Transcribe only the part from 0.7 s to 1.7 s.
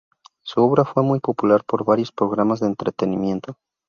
fue muy popular